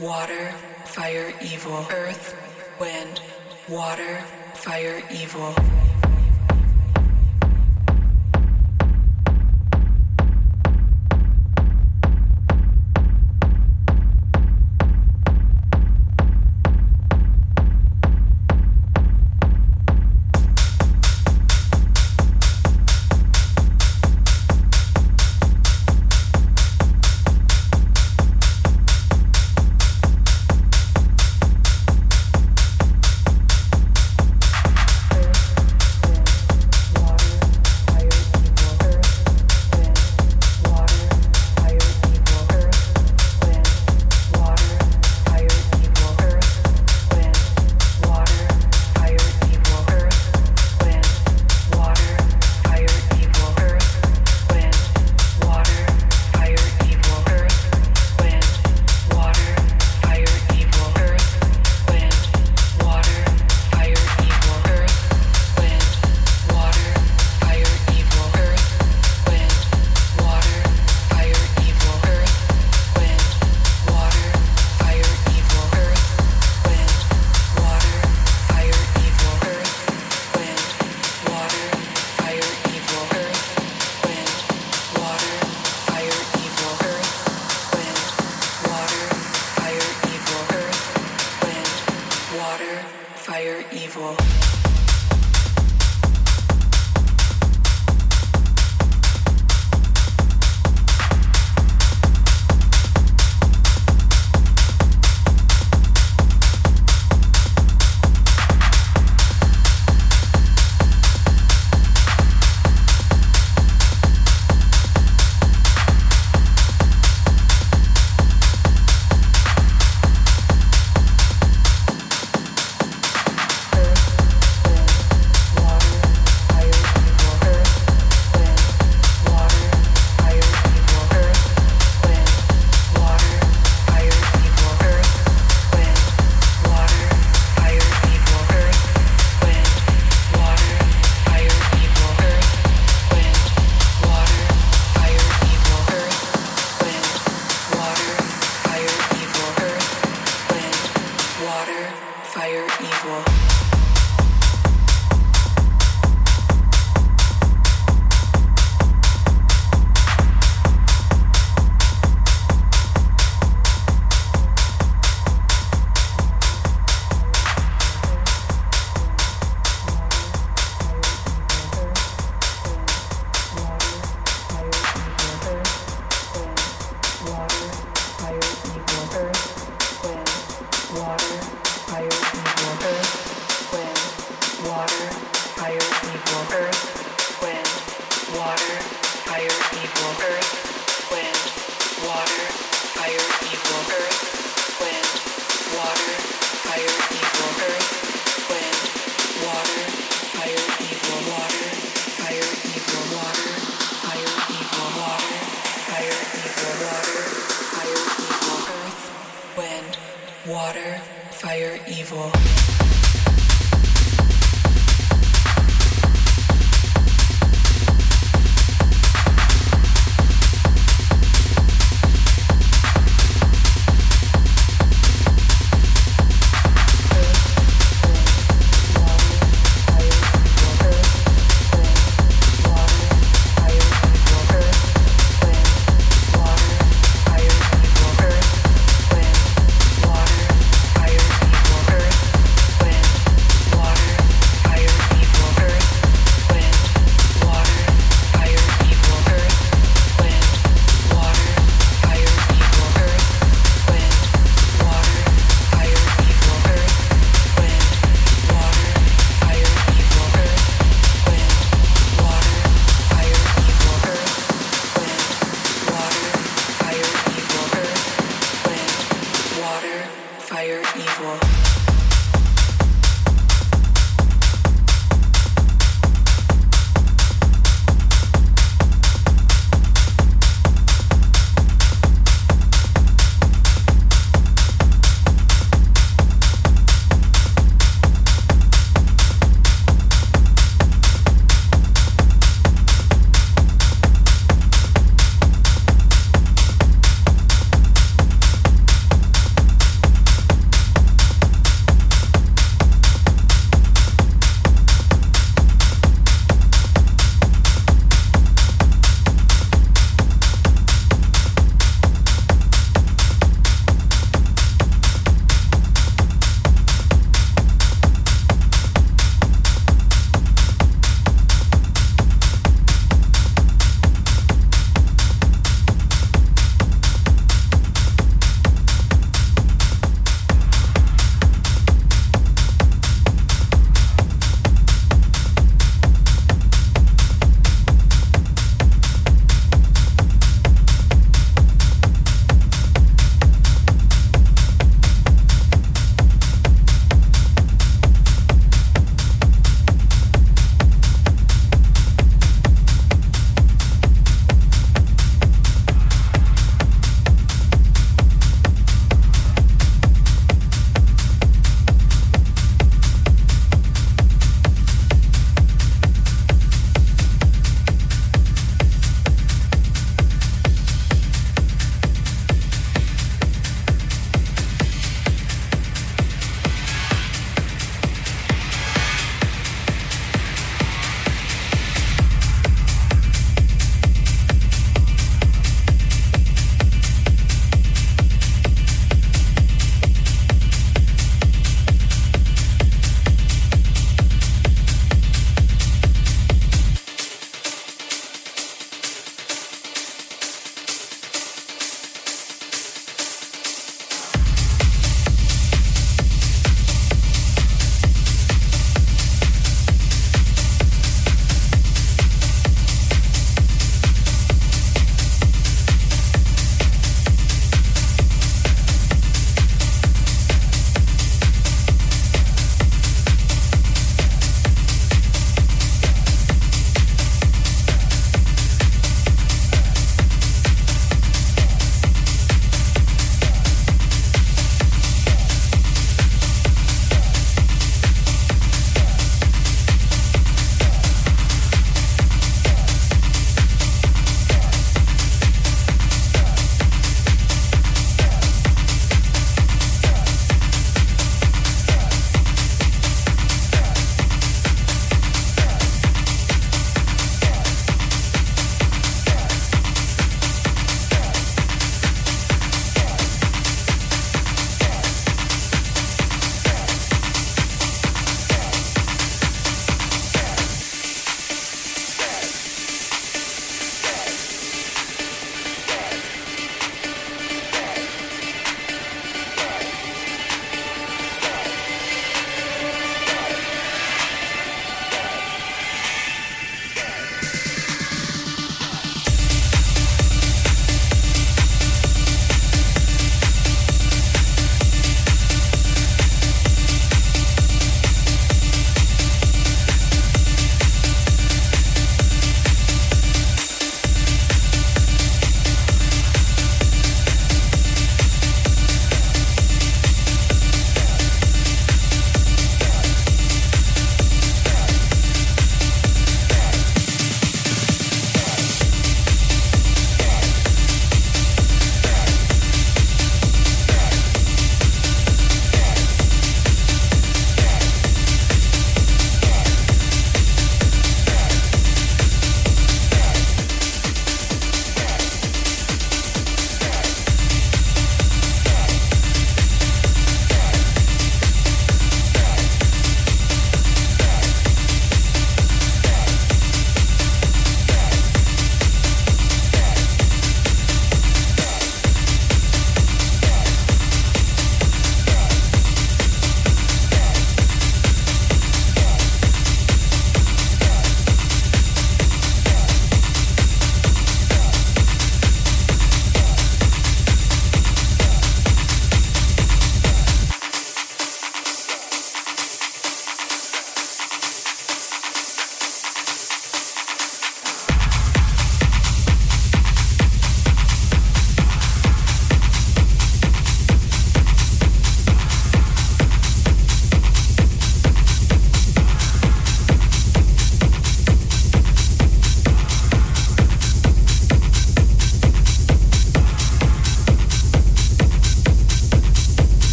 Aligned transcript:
water, 0.00 0.50
fire, 0.86 1.32
evil, 1.42 1.86
earth, 1.90 2.34
wind, 2.80 3.20
water, 3.68 4.18
fire, 4.54 5.02
evil. 5.12 5.54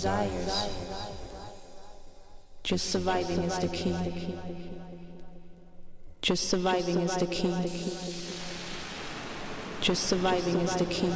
Desires. 0.00 0.70
Just 2.62 2.90
surviving 2.90 3.40
is 3.40 3.58
the 3.58 3.68
key. 3.68 3.94
Just 6.22 6.48
surviving 6.48 7.00
is 7.00 7.16
the 7.16 7.26
key. 7.26 7.52
Just 9.82 10.04
surviving 10.04 10.56
is 10.60 10.74
the 10.76 10.86
key. 10.86 11.12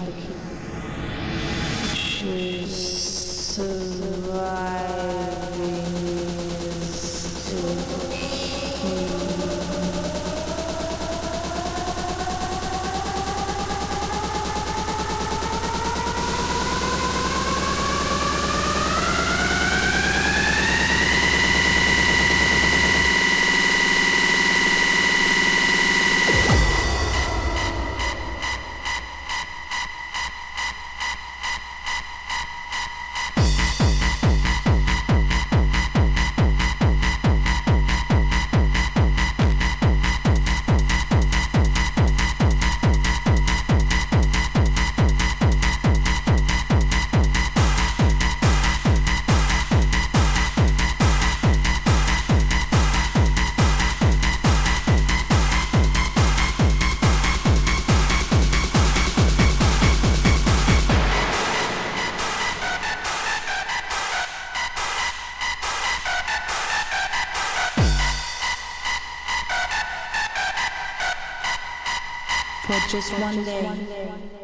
Just 72.89 73.13
one 73.19 73.45
day. 73.45 74.44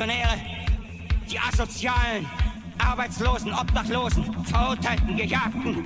Revolutionäre, 0.00 0.40
die 1.30 1.38
Asozialen, 1.38 2.26
Arbeitslosen, 2.78 3.52
Obdachlosen, 3.52 4.24
Verurteilten, 4.44 5.16
Gejagten, 5.16 5.84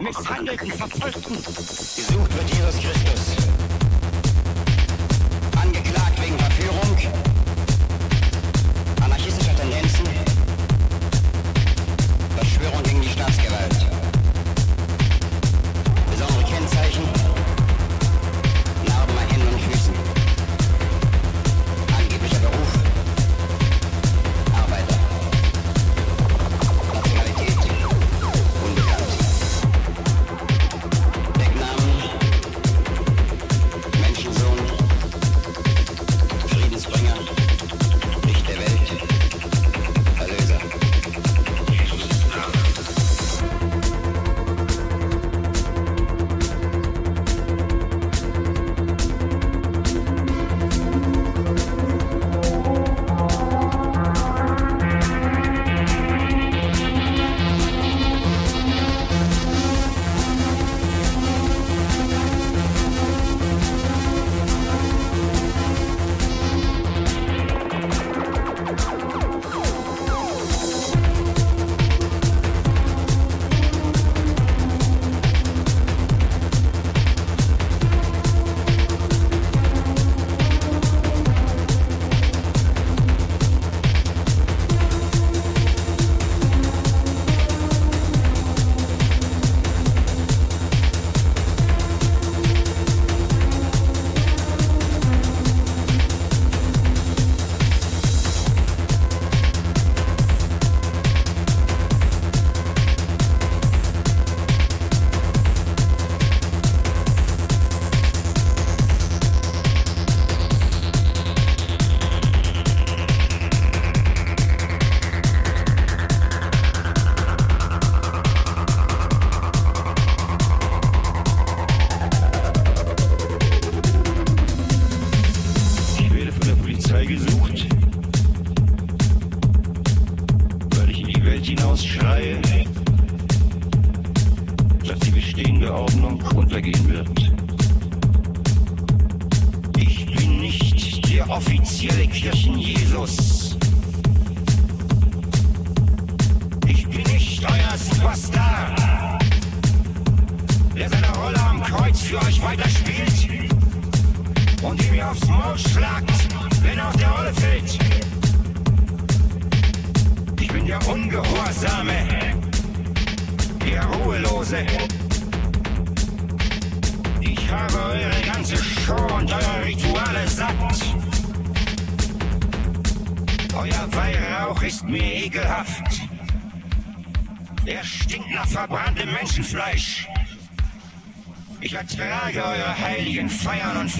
Misshandelten, 0.00 0.70
Verfolgten. 0.72 1.34
Gesucht 1.34 2.34
wird 2.34 2.50
Jesus 2.50 2.80
Christus. 2.80 3.23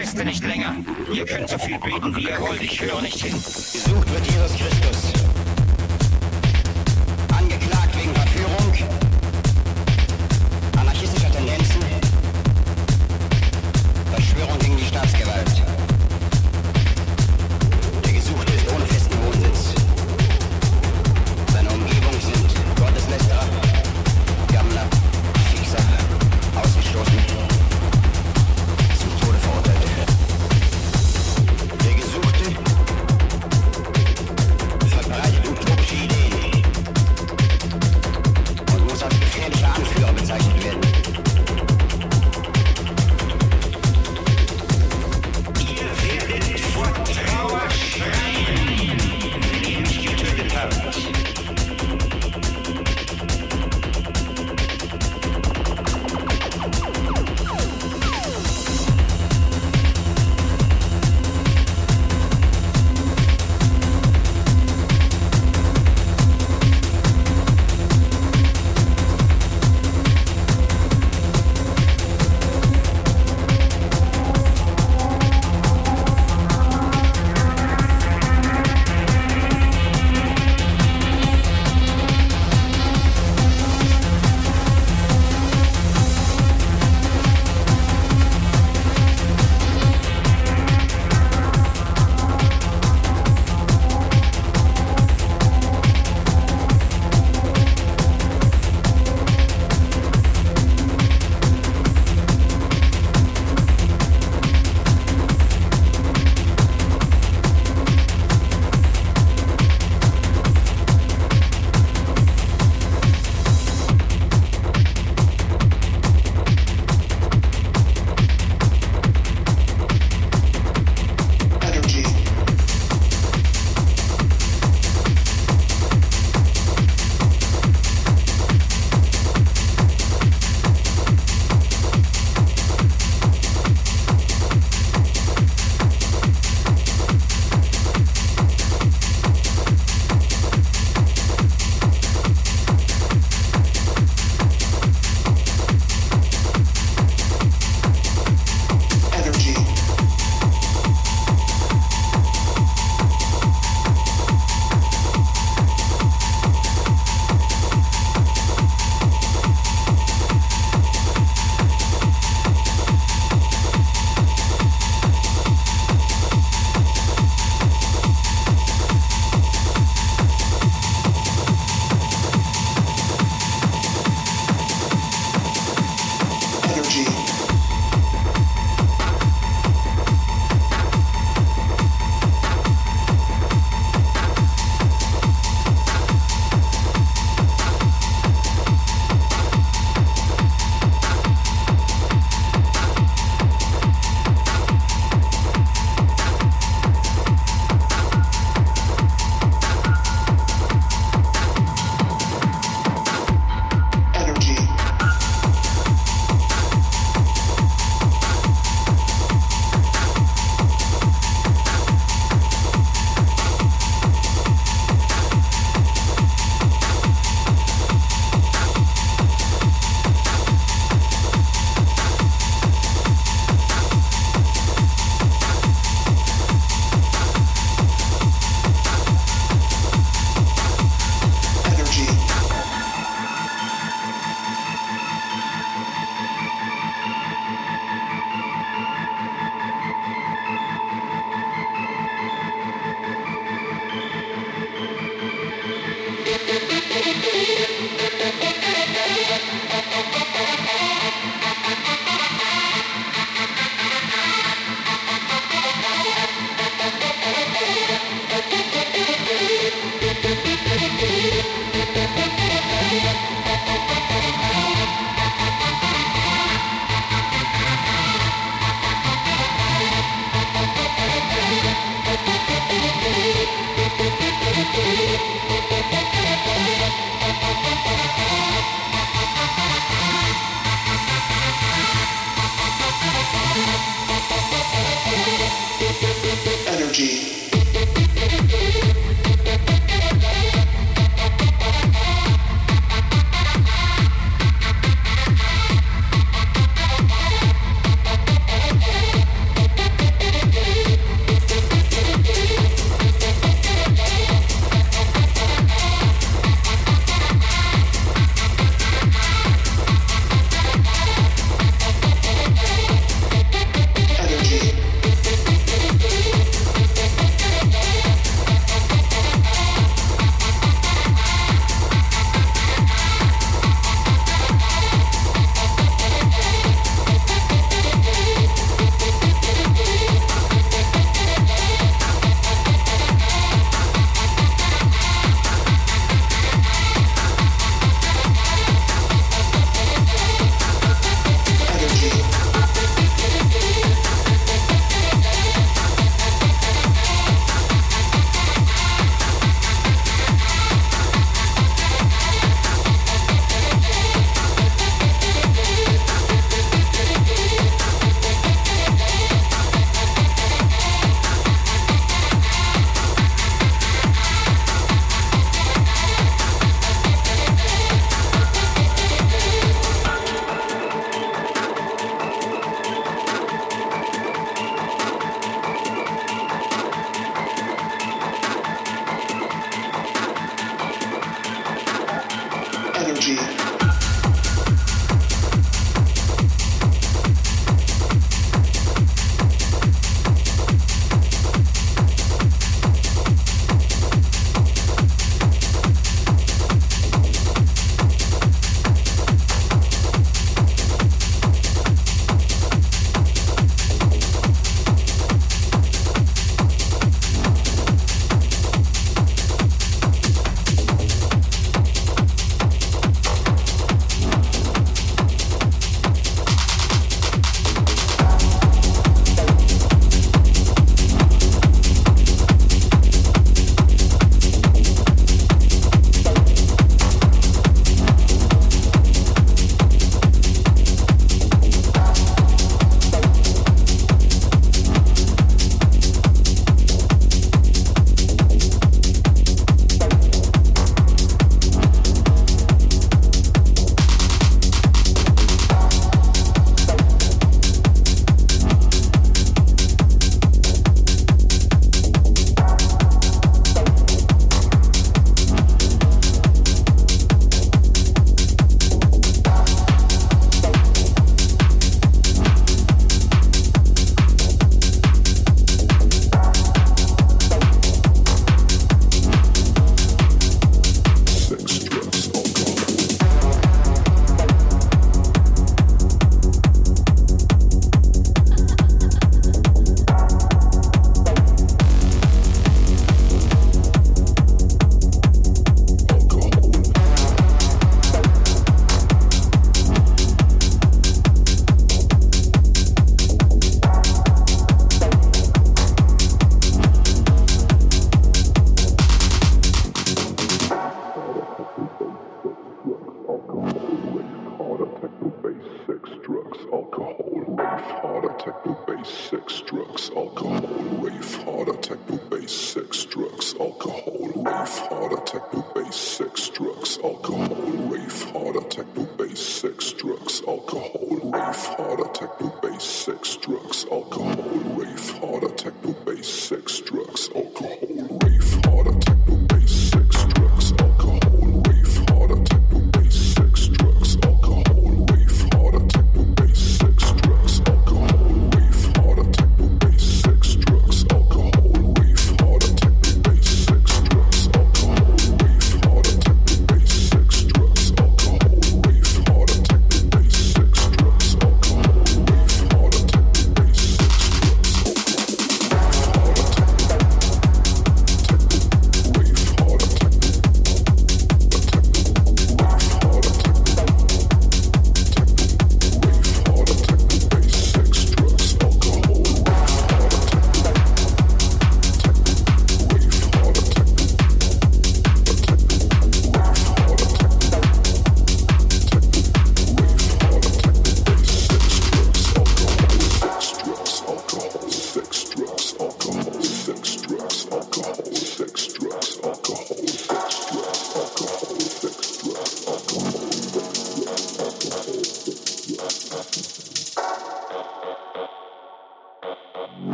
Feste 0.00 0.24
nicht 0.24 0.42
länger. 0.42 0.74
Ihr 1.12 1.26
könnt 1.26 1.50
so 1.50 1.58
viel 1.58 1.78
beten, 1.78 2.16
wie 2.16 2.22
ihr 2.22 2.40
wollt. 2.40 2.62
Ich 2.62 2.80
höre 2.80 3.02
nicht 3.02 3.22
hin. 3.22 3.34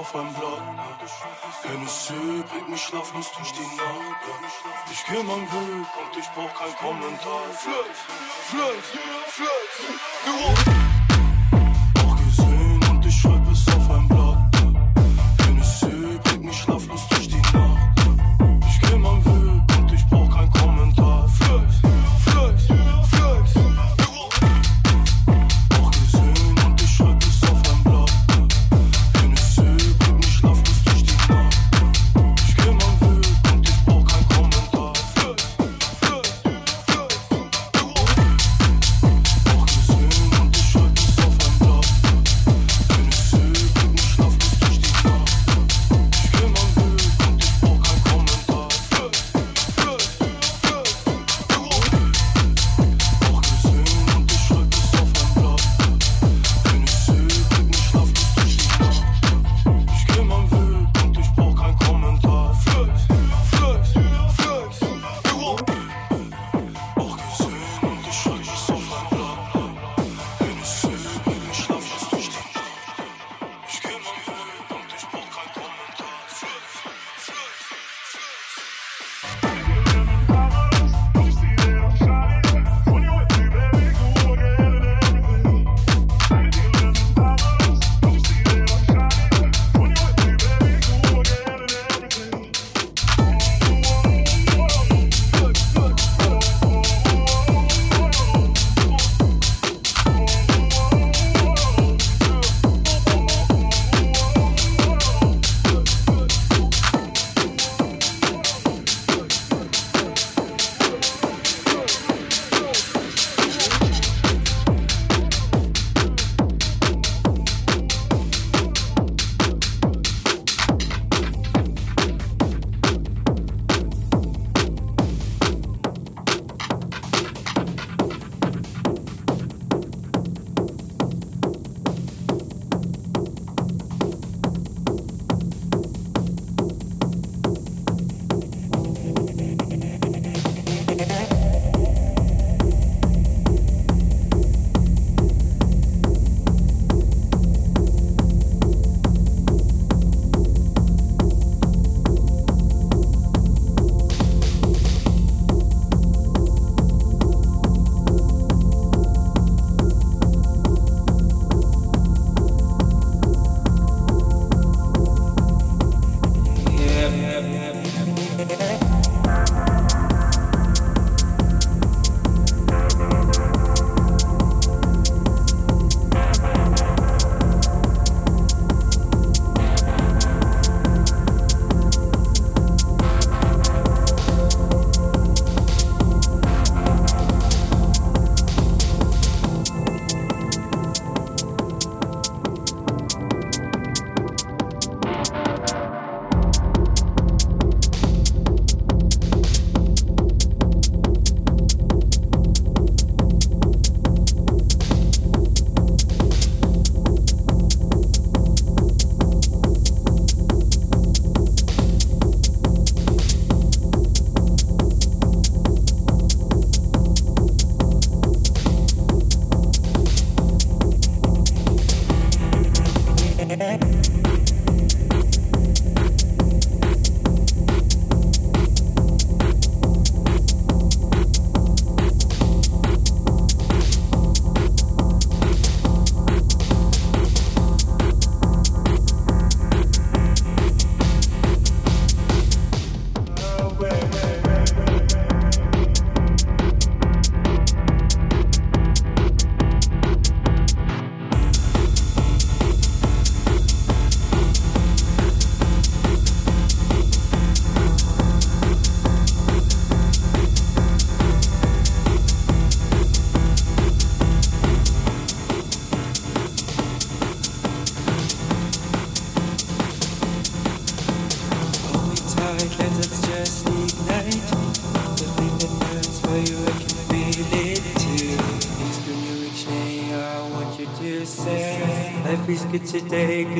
auf 0.00 0.14
meinem 0.14 0.32
Blatt. 0.32 0.62
Wenn 1.62 1.72
Hennessy 1.72 2.14
bringt 2.50 2.70
mich 2.70 2.80
schlaflos 2.80 3.30
durch 3.36 3.52
die 3.52 3.76
Nacht. 3.76 4.22
Ich 4.90 5.04
geh 5.04 5.22
mein 5.22 5.46
Glück 5.48 5.88
und 6.00 6.16
ich 6.18 6.28
brauch 6.30 6.54
kein 6.54 6.74
Kommentar. 6.76 7.42
Flex, 7.52 7.98
Flex, 8.48 8.88
Flex, 9.26 10.64
Flex. 10.64 10.79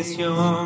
questiona. 0.00 0.59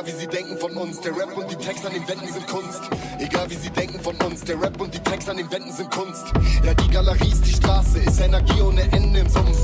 Egal 0.00 0.14
wie 0.14 0.18
sie 0.18 0.28
denken 0.28 0.56
von 0.56 0.72
uns, 0.78 0.98
der 1.02 1.12
Rap 1.14 1.36
und 1.36 1.50
die 1.50 1.56
Text 1.56 1.84
an 1.84 1.92
den 1.92 2.08
Wänden 2.08 2.32
sind 2.32 2.46
Kunst. 2.46 2.80
Egal 3.18 3.50
wie 3.50 3.56
sie 3.56 3.68
denken 3.68 4.00
von 4.00 4.16
uns, 4.24 4.40
der 4.40 4.58
Rap 4.58 4.80
und 4.80 4.94
die 4.94 4.98
Text 5.00 5.28
an 5.28 5.36
den 5.36 5.52
Wänden 5.52 5.70
sind 5.70 5.90
Kunst. 5.90 6.24
Ja, 6.64 6.72
die 6.72 6.88
Galerie 6.88 7.30
ist 7.30 7.44
die 7.44 7.52
Straße, 7.52 7.98
ist 7.98 8.18
Energie 8.18 8.62
ohne 8.62 8.80
Ende 8.92 9.20
im 9.20 9.28
Sumpf. 9.28 9.58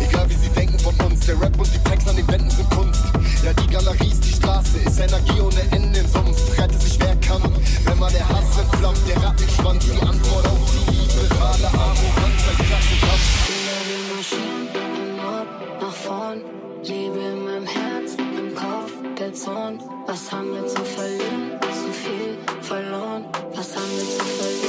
Egal 0.00 0.30
wie 0.30 0.34
sie 0.34 0.48
denken 0.48 0.78
von 0.78 0.94
uns, 1.04 1.26
der 1.26 1.38
Rap 1.38 1.58
und 1.58 1.68
die 1.74 1.90
Text 1.90 2.08
an 2.08 2.16
den 2.16 2.26
Wänden 2.26 2.48
sind 2.48 2.70
Kunst. 2.70 3.02
Ja, 3.44 3.52
die 3.52 3.66
Galerie 3.66 4.08
ist 4.08 4.24
die 4.24 4.32
Straße, 4.32 4.78
ist 4.78 4.98
Energie 4.98 5.40
ohne 5.42 5.60
Ende 5.72 5.98
im 5.98 6.08
Sumpf. 6.08 6.58
Rette 6.58 6.78
sich 6.78 6.98
wer 6.98 7.14
kann, 7.16 7.42
wenn 7.84 7.98
mal 7.98 8.10
der 8.10 8.26
Hass 8.26 8.58
entflammt, 8.58 9.00
der 9.06 9.16
Rat 9.16 9.24
Rattenschwanz, 9.24 9.84
die 9.84 10.00
Antwort 10.00 10.46
auf 10.46 10.72
die 10.88 11.20
liberale 11.20 11.68
Arroganz, 11.68 12.40
ein 12.48 12.64
Klassenkampf. 12.64 13.50
Immer 13.52 13.80
die 13.84 14.16
Maschinen 14.16 14.68
im 15.04 15.18
Ort 15.22 15.82
nach 15.82 15.92
vorn, 15.92 16.40
lebe 16.82 17.18
in 17.18 17.44
meinem 17.44 17.66
Herzen 17.66 18.01
der 19.18 19.32
Zorn. 19.34 19.80
Was 20.06 20.30
haben 20.30 20.54
wir 20.54 20.66
zu 20.66 20.82
verlieren? 20.84 21.58
Zu 21.60 21.92
viel 21.92 22.38
verloren. 22.62 23.24
Was 23.54 23.76
haben 23.76 23.90
wir 23.96 24.04
zu 24.04 24.24
verlieren? 24.24 24.61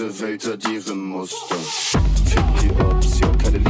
diese 0.00 0.20
Welt 0.20 0.46
addieren 0.46 1.04
musste. 1.04 1.54
Fick 2.24 2.42
die 2.62 2.70
Ops, 2.82 3.20
keine 3.42 3.58
Liebe. 3.58 3.69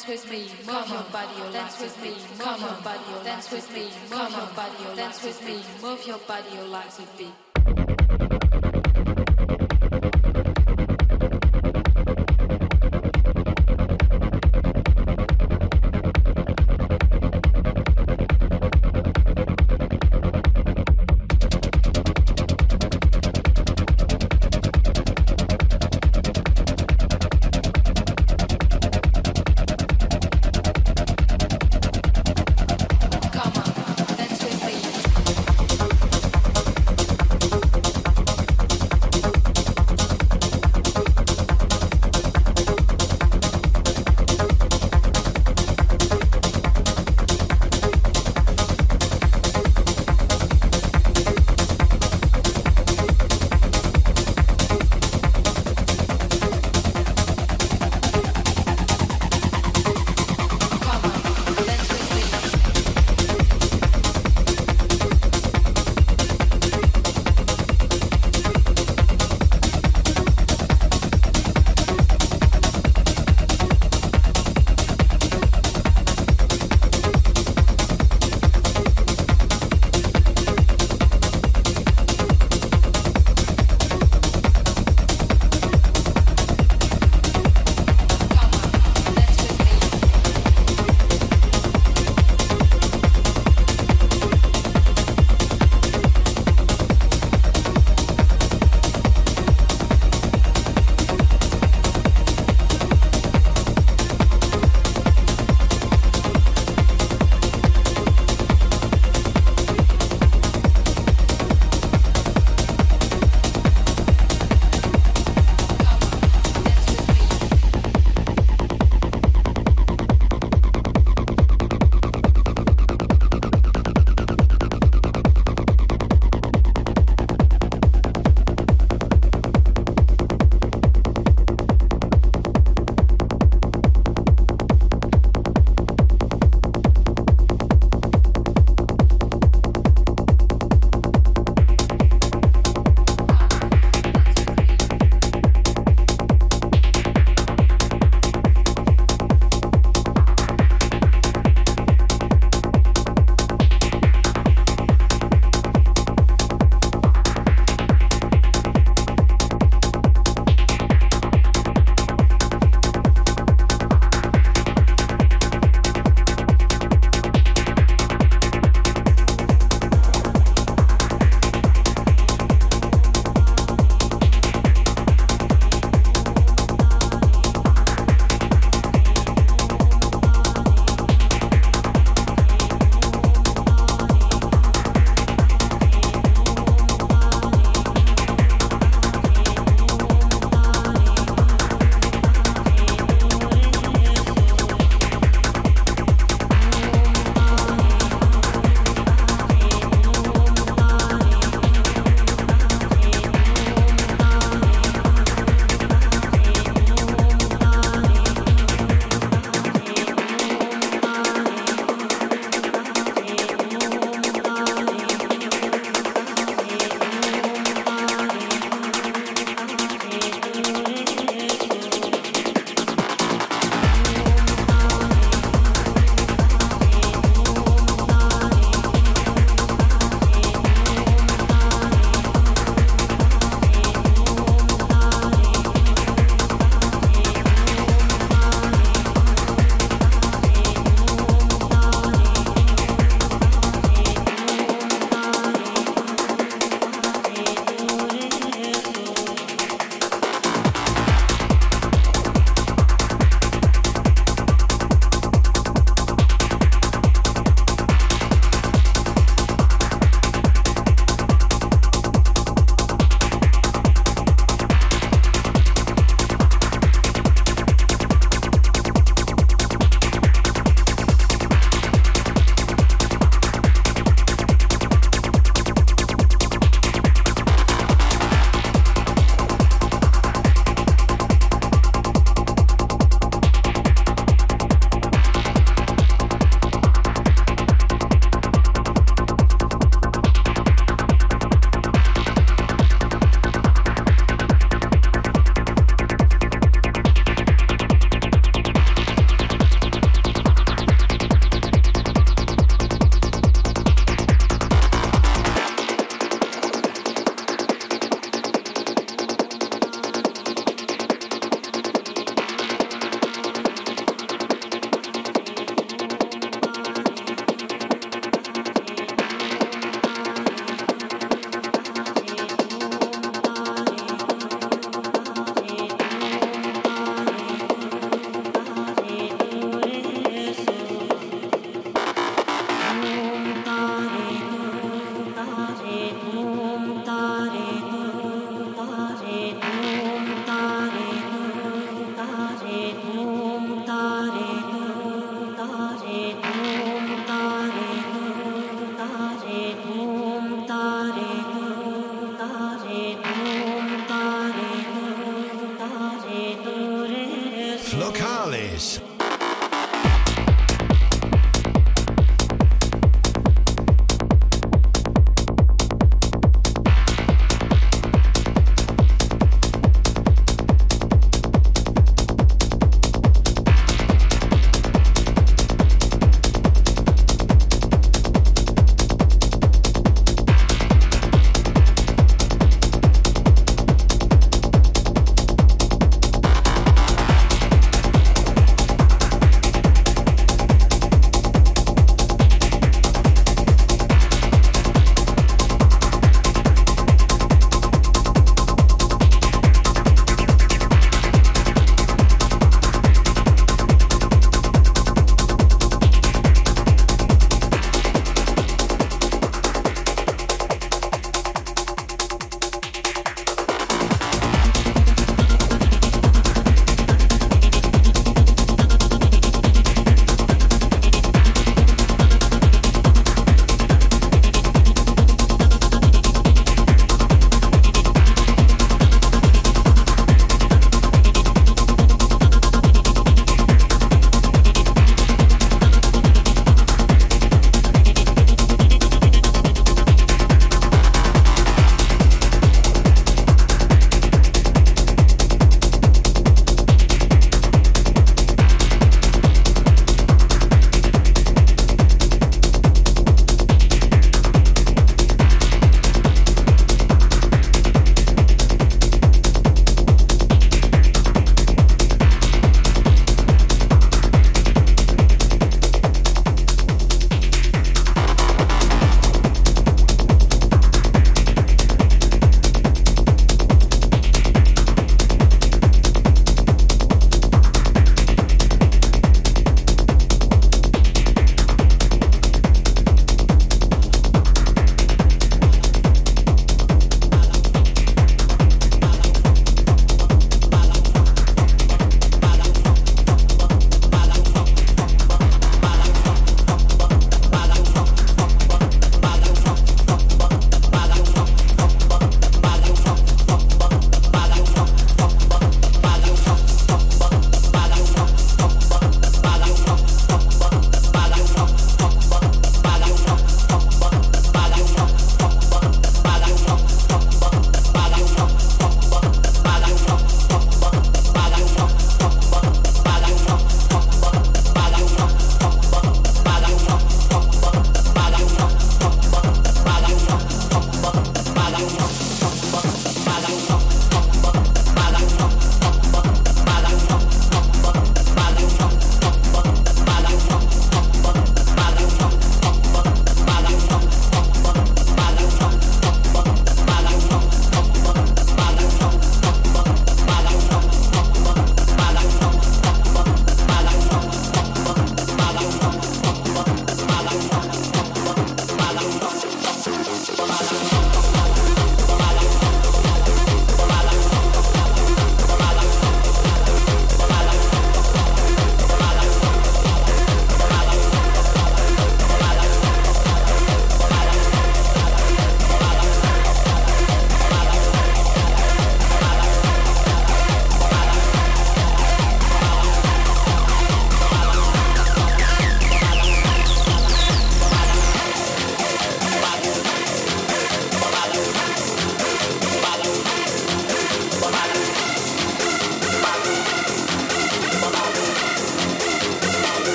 Dance 0.00 0.24
with 0.24 0.30
me, 0.32 0.48
move 0.66 0.88
your 0.88 1.02
body, 1.12 1.52
dance 1.52 1.78
with 1.78 2.02
me, 2.02 2.10
move 2.38 2.60
your 2.60 2.82
body, 2.82 3.24
dance 3.24 3.50
with 3.52 3.74
me, 3.74 3.82
move 4.10 4.30
your 4.30 4.46
body, 4.56 4.96
dance 4.96 5.22
with 5.22 5.44
me, 5.44 5.62
move 5.82 6.06
your 6.06 6.18
body, 6.18 6.48
your 6.54 6.64
legs 6.64 6.98
with 6.98 7.18
beat. 7.18 7.49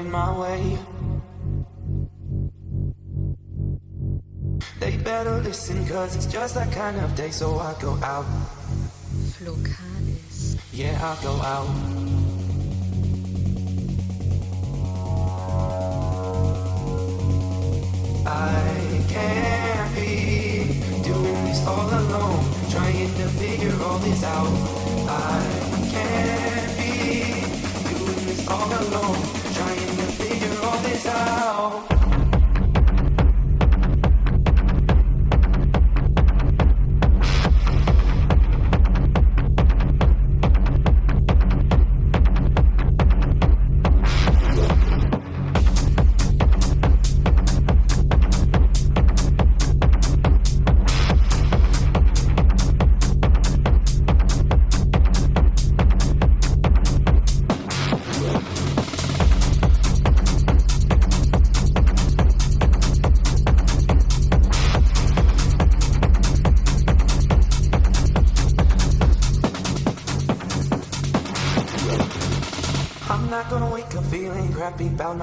in 0.00 0.10
my 0.10 0.30
way. 0.40 0.78
They 4.80 4.96
better 4.96 5.40
listen, 5.40 5.86
cause 5.86 6.16
it's 6.16 6.26
just 6.26 6.54
that 6.54 6.72
kind 6.72 6.98
of 6.98 7.14
day, 7.14 7.30
so 7.30 7.58
I 7.58 7.74
go 7.80 7.92
out 8.02 8.24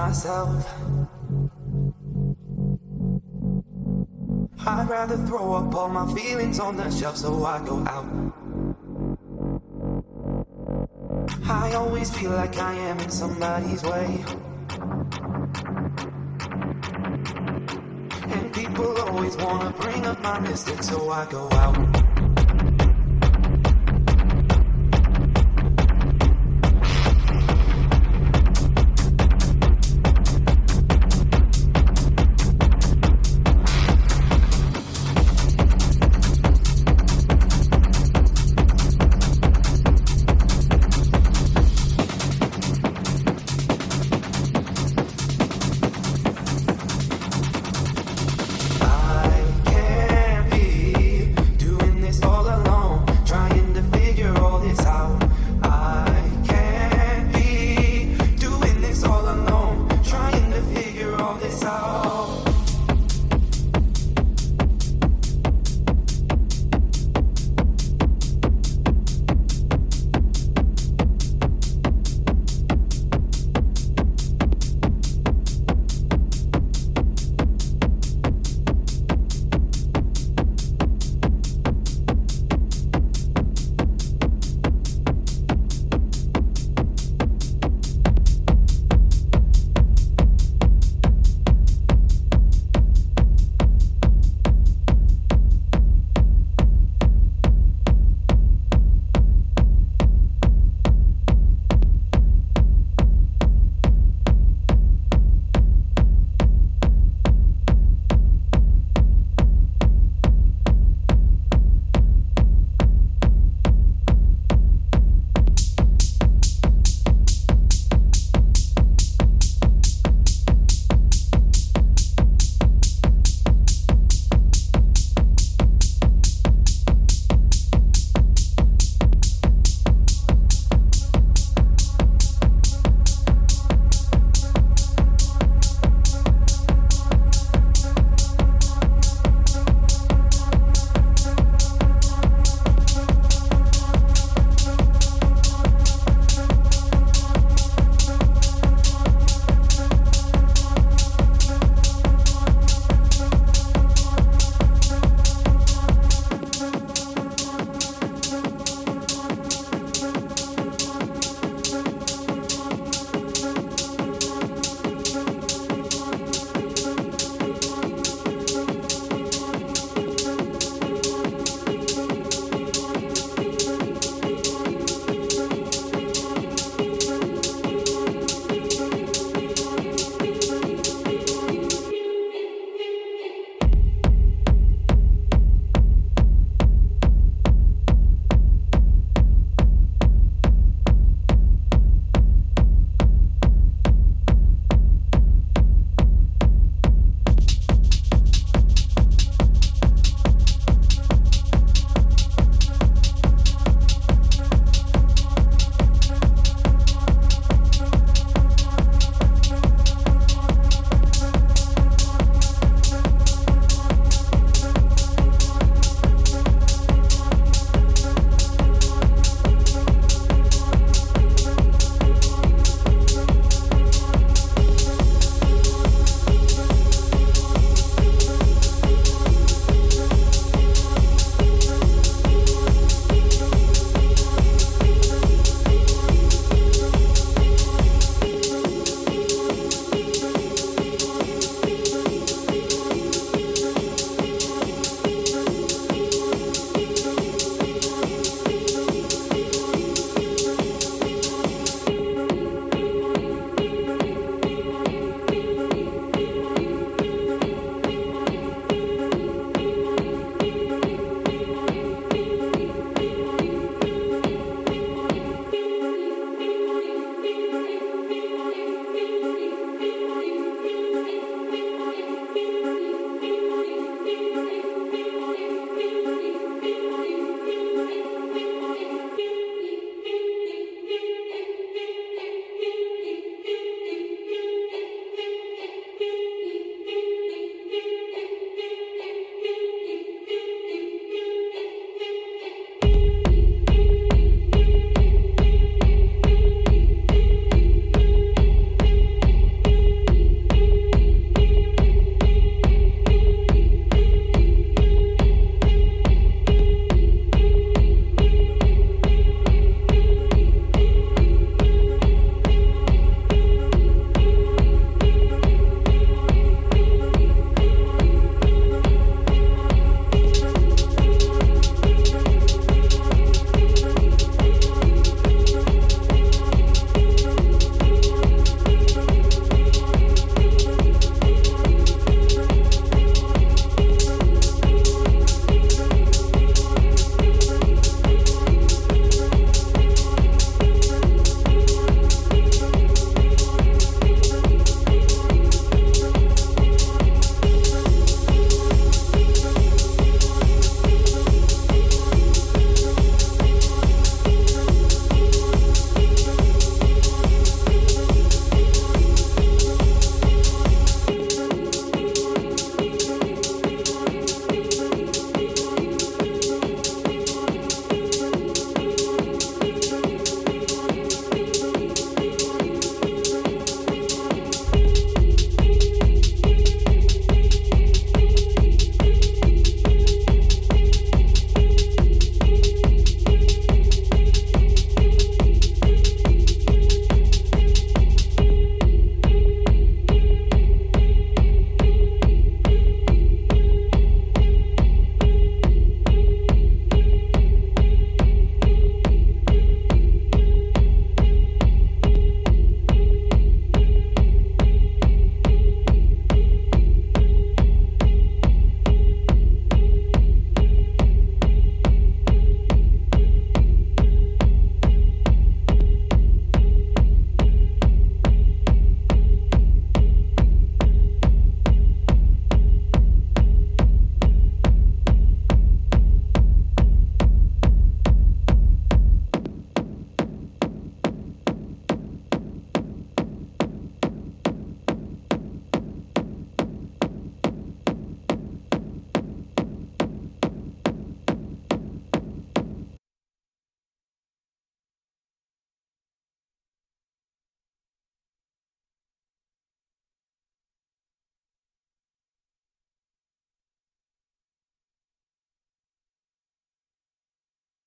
myself. 0.08 0.64
I'd 4.66 4.88
rather 4.88 5.18
throw 5.26 5.52
up 5.56 5.74
all 5.74 5.90
my 5.90 6.10
feelings 6.14 6.58
on 6.58 6.78
the 6.78 6.90
shelf 6.90 7.18
so 7.18 7.44
I 7.44 7.62
go 7.62 7.76
out. 7.86 8.08
I 11.44 11.74
always 11.74 12.10
feel 12.16 12.30
like 12.30 12.56
I 12.56 12.72
am 12.72 12.98
in 13.00 13.10
somebody's 13.10 13.82
way. 13.82 14.17